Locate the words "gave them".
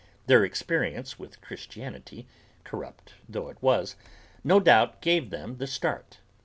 4.99-5.57